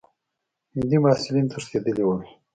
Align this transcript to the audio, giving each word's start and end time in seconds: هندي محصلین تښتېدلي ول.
هندي 0.75 0.97
محصلین 1.03 1.45
تښتېدلي 1.51 2.03
ول. 2.05 2.21